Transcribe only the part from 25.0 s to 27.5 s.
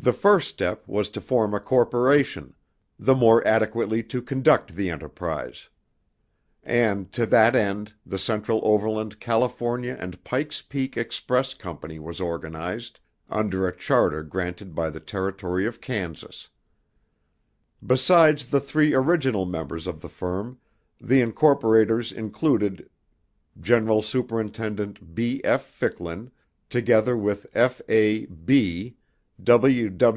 B. F. Ficklin, together with